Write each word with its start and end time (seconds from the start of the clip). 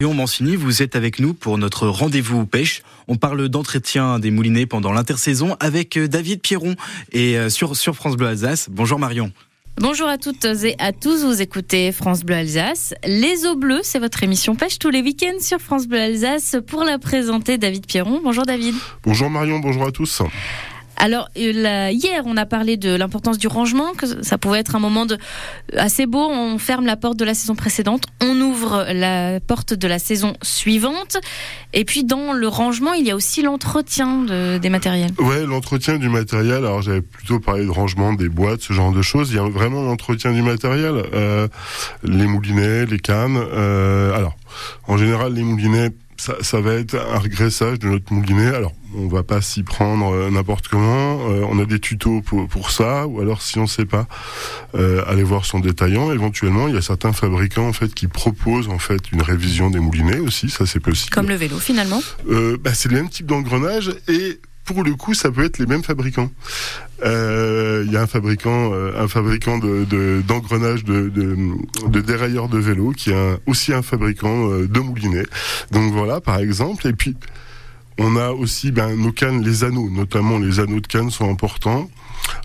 Léon 0.00 0.14
Mancini, 0.14 0.54
vous 0.54 0.80
êtes 0.80 0.94
avec 0.94 1.18
nous 1.18 1.34
pour 1.34 1.58
notre 1.58 1.88
rendez-vous 1.88 2.46
pêche. 2.46 2.82
On 3.08 3.16
parle 3.16 3.48
d'entretien 3.48 4.20
des 4.20 4.30
moulinets 4.30 4.64
pendant 4.64 4.92
l'intersaison 4.92 5.56
avec 5.58 5.96
euh, 5.96 6.06
David 6.06 6.40
Pierron 6.40 6.76
et 7.10 7.36
euh, 7.36 7.48
sur, 7.48 7.74
sur 7.74 7.96
France 7.96 8.14
Bleu 8.16 8.28
Alsace. 8.28 8.68
Bonjour 8.70 9.00
Marion. 9.00 9.32
Bonjour 9.76 10.06
à 10.06 10.16
toutes 10.16 10.44
et 10.44 10.76
à 10.78 10.92
tous, 10.92 11.24
vous 11.24 11.42
écoutez 11.42 11.90
France 11.90 12.22
Bleu 12.22 12.36
Alsace. 12.36 12.94
Les 13.04 13.44
eaux 13.44 13.56
bleues, 13.56 13.80
c'est 13.82 13.98
votre 13.98 14.22
émission 14.22 14.54
pêche 14.54 14.78
tous 14.78 14.90
les 14.90 15.02
week-ends 15.02 15.40
sur 15.40 15.58
France 15.58 15.88
Bleu 15.88 16.00
Alsace. 16.00 16.54
Pour 16.68 16.84
la 16.84 17.00
présenter, 17.00 17.58
David 17.58 17.84
Pierron. 17.88 18.20
Bonjour 18.22 18.46
David. 18.46 18.76
Bonjour 19.02 19.28
Marion, 19.28 19.58
bonjour 19.58 19.84
à 19.84 19.90
tous. 19.90 20.22
Alors 20.98 21.28
euh, 21.36 21.90
hier, 21.92 22.22
on 22.26 22.36
a 22.36 22.44
parlé 22.44 22.76
de 22.76 22.94
l'importance 22.94 23.38
du 23.38 23.46
rangement, 23.46 23.92
que 23.92 24.22
ça 24.22 24.36
pouvait 24.36 24.58
être 24.58 24.74
un 24.74 24.80
moment 24.80 25.06
assez 25.76 26.06
beau. 26.06 26.28
On 26.28 26.58
ferme 26.58 26.86
la 26.86 26.96
porte 26.96 27.16
de 27.16 27.24
la 27.24 27.34
saison 27.34 27.54
précédente, 27.54 28.04
on 28.20 28.40
ouvre 28.40 28.86
la 28.92 29.40
porte 29.40 29.74
de 29.74 29.88
la 29.88 29.98
saison 29.98 30.34
suivante. 30.42 31.18
Et 31.72 31.84
puis 31.84 32.04
dans 32.04 32.32
le 32.32 32.48
rangement, 32.48 32.94
il 32.94 33.06
y 33.06 33.10
a 33.10 33.16
aussi 33.16 33.42
l'entretien 33.42 34.58
des 34.58 34.70
matériels. 34.70 35.12
Ouais, 35.18 35.46
l'entretien 35.46 35.98
du 35.98 36.08
matériel. 36.08 36.58
Alors 36.64 36.82
j'avais 36.82 37.02
plutôt 37.02 37.38
parlé 37.38 37.64
de 37.64 37.70
rangement 37.70 38.12
des 38.12 38.28
boîtes, 38.28 38.62
ce 38.62 38.72
genre 38.72 38.92
de 38.92 39.02
choses. 39.02 39.30
Il 39.30 39.36
y 39.36 39.38
a 39.38 39.48
vraiment 39.48 39.82
l'entretien 39.82 40.32
du 40.32 40.42
matériel, 40.42 41.02
euh, 41.14 41.48
les 42.02 42.26
moulinets, 42.26 42.86
les 42.86 42.98
cannes. 42.98 43.38
Euh, 43.38 44.14
alors 44.16 44.36
en 44.86 44.96
général, 44.96 45.34
les 45.34 45.42
moulinets 45.42 45.90
ça, 46.18 46.34
ça, 46.40 46.60
va 46.60 46.74
être 46.74 46.96
un 46.96 47.18
regressage 47.18 47.78
de 47.78 47.88
notre 47.88 48.12
moulinet. 48.12 48.48
Alors, 48.48 48.72
on 48.94 49.06
va 49.06 49.22
pas 49.22 49.40
s'y 49.40 49.62
prendre 49.62 50.12
euh, 50.12 50.30
n'importe 50.30 50.68
comment. 50.68 51.30
Euh, 51.30 51.46
on 51.48 51.58
a 51.58 51.64
des 51.64 51.78
tutos 51.78 52.22
pour, 52.22 52.48
pour, 52.48 52.70
ça, 52.70 53.06
ou 53.06 53.20
alors 53.20 53.40
si 53.40 53.58
on 53.58 53.66
sait 53.66 53.84
pas, 53.84 54.06
euh, 54.74 55.02
aller 55.06 55.22
voir 55.22 55.44
son 55.44 55.60
détaillant. 55.60 56.12
Éventuellement, 56.12 56.68
il 56.68 56.74
y 56.74 56.78
a 56.78 56.82
certains 56.82 57.12
fabricants 57.12 57.68
en 57.68 57.72
fait 57.72 57.94
qui 57.94 58.08
proposent 58.08 58.68
en 58.68 58.78
fait 58.78 59.12
une 59.12 59.22
révision 59.22 59.70
des 59.70 59.78
moulinets 59.78 60.18
aussi. 60.18 60.50
Ça, 60.50 60.66
c'est 60.66 60.80
possible. 60.80 61.14
Comme 61.14 61.28
le 61.28 61.36
vélo, 61.36 61.58
finalement. 61.58 62.02
Euh, 62.28 62.56
bah, 62.60 62.74
c'est 62.74 62.88
le 62.88 62.96
même 62.96 63.08
type 63.08 63.26
d'engrenage 63.26 63.94
et 64.08 64.40
pour 64.68 64.84
le 64.84 64.94
coup, 64.94 65.14
ça 65.14 65.30
peut 65.30 65.44
être 65.44 65.58
les 65.58 65.64
mêmes 65.64 65.82
fabricants. 65.82 66.30
Euh, 67.02 67.84
il 67.86 67.92
y 67.92 67.96
a 67.96 68.02
un 68.02 68.06
fabricant, 68.06 68.74
euh, 68.74 69.02
un 69.02 69.08
fabricant 69.08 69.56
de 69.56 70.20
d'engrenage 70.26 70.84
de, 70.84 71.08
de, 71.08 71.36
de, 71.88 72.00
dérailleurs 72.02 72.48
de 72.48 72.58
vélo 72.58 72.90
qui 72.90 73.10
est 73.10 73.38
aussi 73.46 73.72
un 73.72 73.80
fabricant 73.80 74.50
euh, 74.50 74.68
de 74.68 74.80
moulinets. 74.80 75.26
Donc 75.70 75.90
voilà, 75.92 76.20
par 76.20 76.38
exemple. 76.38 76.86
Et 76.86 76.92
puis 76.92 77.16
on 77.98 78.16
a 78.16 78.30
aussi 78.30 78.70
ben, 78.70 78.94
nos 78.96 79.12
cannes, 79.12 79.42
les 79.42 79.64
anneaux, 79.64 79.90
notamment 79.90 80.38
les 80.38 80.60
anneaux 80.60 80.80
de 80.80 80.86
cannes 80.86 81.10
sont 81.10 81.30
importants. 81.30 81.90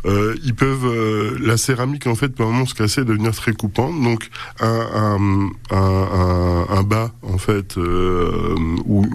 Euh, 0.06 0.36
ils 0.44 0.54
peuvent, 0.54 0.86
euh, 0.86 1.38
la 1.42 1.58
céramique 1.58 2.08
en 2.08 2.16
fait 2.16 2.30
peut 2.30 2.44
moment 2.44 2.66
se 2.66 2.74
casser 2.74 3.02
et 3.02 3.06
devenir 3.06 3.34
très 3.34 3.54
coupante. 3.54 4.02
Donc 4.02 4.30
un, 4.60 4.68
un, 4.70 5.76
un, 5.76 6.66
un 6.70 6.84
bas 6.84 7.12
en 7.22 7.38
fait 7.38 7.78
euh, 7.78 8.56
ou, 8.86 9.06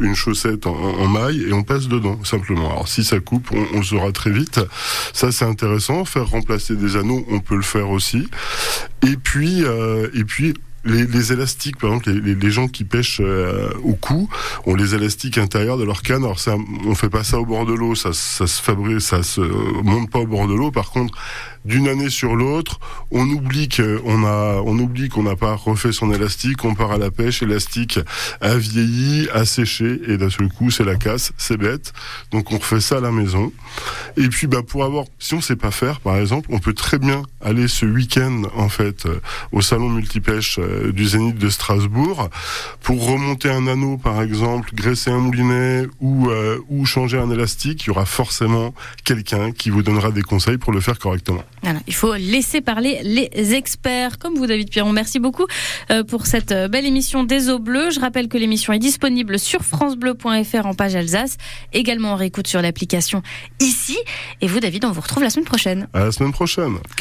une, 0.00 0.14
chaussette 0.14 0.66
en, 0.66 1.08
maille 1.08 1.42
et 1.48 1.52
on 1.52 1.62
passe 1.62 1.88
dedans 1.88 2.18
simplement. 2.24 2.70
Alors 2.70 2.88
si 2.88 3.04
ça 3.04 3.20
coupe, 3.20 3.48
on, 3.52 3.78
on 3.78 3.82
saura 3.82 4.12
très 4.12 4.30
vite. 4.30 4.60
Ça 5.12 5.32
c'est 5.32 5.44
intéressant. 5.44 6.04
Faire 6.04 6.28
remplacer 6.28 6.76
des 6.76 6.96
anneaux, 6.96 7.24
on 7.30 7.40
peut 7.40 7.56
le 7.56 7.62
faire 7.62 7.90
aussi. 7.90 8.28
Et 9.02 9.16
puis 9.16 9.64
euh, 9.64 10.08
et 10.14 10.24
puis 10.24 10.54
les, 10.84 11.06
les, 11.06 11.32
élastiques, 11.32 11.78
par 11.78 11.90
exemple, 11.90 12.10
les, 12.10 12.34
les 12.34 12.50
gens 12.50 12.68
qui 12.68 12.84
pêchent 12.84 13.20
euh, 13.22 13.70
au 13.82 13.94
cou 13.94 14.28
ont 14.66 14.74
les 14.74 14.94
élastiques 14.94 15.38
intérieurs 15.38 15.78
de 15.78 15.84
leur 15.84 16.02
canne. 16.02 16.24
Alors 16.24 16.40
ça, 16.40 16.56
on 16.86 16.94
fait 16.94 17.08
pas 17.08 17.24
ça 17.24 17.38
au 17.38 17.46
bord 17.46 17.66
de 17.66 17.72
l'eau, 17.72 17.94
ça, 17.94 18.12
ça 18.12 18.46
se 18.46 18.62
fabrique, 18.62 19.00
ça 19.00 19.22
se 19.22 19.40
monte 19.40 20.10
pas 20.10 20.20
au 20.20 20.26
bord 20.26 20.46
de 20.46 20.54
l'eau. 20.54 20.70
Par 20.70 20.90
contre, 20.90 21.16
d'une 21.64 21.88
année 21.88 22.10
sur 22.10 22.36
l'autre, 22.36 22.78
on 23.10 23.28
oublie 23.28 23.68
qu'on 23.68 24.24
a, 24.24 24.60
on 24.64 24.78
oublie 24.78 25.08
qu'on 25.08 25.22
n'a 25.22 25.36
pas 25.36 25.54
refait 25.54 25.92
son 25.92 26.12
élastique, 26.12 26.64
on 26.64 26.74
part 26.74 26.92
à 26.92 26.98
la 26.98 27.10
pêche, 27.10 27.42
élastique 27.42 27.98
a 28.40 28.56
vieilli, 28.56 29.28
a 29.32 29.44
séché, 29.44 30.00
et 30.08 30.18
d'un 30.18 30.30
seul 30.30 30.48
coup, 30.48 30.70
c'est 30.70 30.84
la 30.84 30.96
casse, 30.96 31.32
c'est 31.38 31.56
bête. 31.56 31.92
Donc 32.32 32.52
on 32.52 32.58
refait 32.58 32.80
ça 32.80 32.98
à 32.98 33.00
la 33.00 33.10
maison. 33.10 33.52
Et 34.16 34.28
puis, 34.28 34.46
bah, 34.46 34.62
pour 34.66 34.84
avoir, 34.84 35.06
si 35.18 35.34
on 35.34 35.40
sait 35.40 35.56
pas 35.56 35.70
faire, 35.70 36.00
par 36.00 36.16
exemple, 36.18 36.48
on 36.52 36.58
peut 36.58 36.74
très 36.74 36.98
bien 36.98 37.22
aller 37.40 37.68
ce 37.68 37.86
week-end, 37.86 38.42
en 38.54 38.68
fait, 38.68 39.06
au 39.52 39.62
salon 39.62 39.88
multipêche 39.88 40.58
du 40.92 41.06
Zénith 41.06 41.38
de 41.38 41.48
Strasbourg, 41.48 42.28
pour 42.82 43.06
remonter 43.06 43.50
un 43.50 43.66
anneau, 43.66 43.96
par 43.96 44.22
exemple, 44.22 44.70
graisser 44.74 45.10
un 45.10 45.18
moulinet 45.18 45.86
ou, 46.00 46.28
euh, 46.28 46.58
ou 46.68 46.84
changer 46.86 47.18
un 47.18 47.30
élastique. 47.30 47.84
Il 47.84 47.86
y 47.88 47.90
aura 47.90 48.06
forcément 48.06 48.74
quelqu'un 49.04 49.52
qui 49.52 49.70
vous 49.70 49.82
donnera 49.82 50.10
des 50.10 50.22
conseils 50.22 50.58
pour 50.58 50.72
le 50.72 50.80
faire 50.80 50.98
correctement. 50.98 51.42
Voilà, 51.62 51.80
il 51.86 51.94
faut 51.94 52.14
laisser 52.14 52.60
parler 52.60 53.00
les 53.02 53.54
experts, 53.54 54.18
comme 54.18 54.34
vous, 54.34 54.46
David 54.46 54.70
Pierron. 54.70 54.92
Merci 54.92 55.18
beaucoup 55.18 55.46
euh, 55.90 56.04
pour 56.04 56.26
cette 56.26 56.52
belle 56.52 56.86
émission 56.86 57.24
des 57.24 57.48
eaux 57.50 57.58
bleues. 57.58 57.90
Je 57.90 58.00
rappelle 58.00 58.28
que 58.28 58.38
l'émission 58.38 58.72
est 58.72 58.78
disponible 58.78 59.38
sur 59.38 59.62
francebleu.fr 59.62 60.66
en 60.66 60.74
page 60.74 60.94
Alsace, 60.94 61.36
également 61.72 62.12
en 62.12 62.16
réécoute 62.16 62.46
sur 62.46 62.60
l'application 62.60 63.22
ici. 63.60 63.96
Et 64.40 64.46
vous, 64.46 64.60
David, 64.60 64.84
on 64.84 64.92
vous 64.92 65.00
retrouve 65.00 65.22
la 65.22 65.30
semaine 65.30 65.46
prochaine. 65.46 65.88
À 65.92 66.04
la 66.04 66.12
semaine 66.12 66.32
prochaine. 66.32 66.76